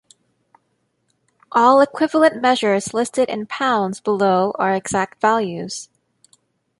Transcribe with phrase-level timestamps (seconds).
[1.51, 5.89] All equivalent measures listed in pounds below are exact values.